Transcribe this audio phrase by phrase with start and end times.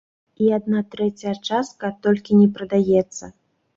[0.43, 3.25] І адна трэцяя частка толькі не прадаецца.